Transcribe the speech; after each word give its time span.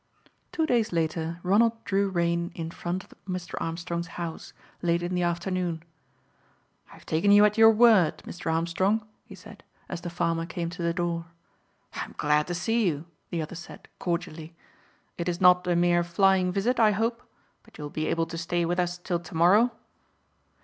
Two 0.51 0.65
days 0.65 0.91
later 0.91 1.39
Ronald 1.43 1.83
drew 1.83 2.09
rein 2.09 2.51
in 2.55 2.71
front 2.71 3.03
of 3.03 3.13
Mr. 3.29 3.53
Armstrong's 3.61 4.07
house, 4.17 4.51
late 4.81 5.03
in 5.03 5.13
the 5.13 5.21
afternoon. 5.21 5.83
"I 6.89 6.93
have 6.93 7.05
taken 7.05 7.31
you 7.31 7.45
at 7.45 7.55
your 7.55 7.69
word, 7.69 8.17
Mr. 8.25 8.51
Armstrong," 8.51 9.07
he 9.25 9.35
said, 9.35 9.63
as 9.87 10.01
the 10.01 10.09
farmer 10.09 10.47
came 10.47 10.71
to 10.71 10.81
the 10.81 10.91
door. 10.91 11.27
"I 11.93 12.03
am 12.03 12.15
glad 12.17 12.47
to 12.47 12.55
see 12.55 12.87
you," 12.87 13.05
the 13.29 13.43
other 13.43 13.53
said, 13.53 13.87
cordially. 13.99 14.55
"It 15.19 15.29
is 15.29 15.39
not 15.39 15.67
a 15.67 15.75
mere 15.75 16.03
flying 16.03 16.51
visit, 16.51 16.79
I 16.79 16.93
hope; 16.93 17.21
but 17.61 17.77
you 17.77 17.83
will 17.83 17.91
be 17.91 18.07
able 18.07 18.25
to 18.25 18.39
stay 18.39 18.65
with 18.65 18.79
us 18.79 18.97
till 18.97 19.19
to 19.19 19.35
morrow?" 19.35 19.71